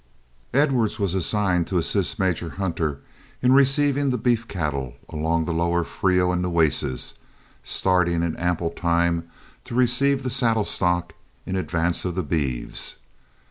[0.51, 3.01] Edwards was assigned to assist Major Hunter
[3.43, 7.19] in receiving the beef cattle along the lower Frio and Nueces,
[7.63, 9.29] starting in ample time
[9.63, 11.13] to receive the saddle stock
[11.45, 12.95] in advance of the beeves.